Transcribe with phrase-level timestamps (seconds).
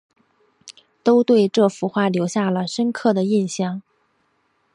[1.03, 3.83] 都对这幅画留下了深刻的印象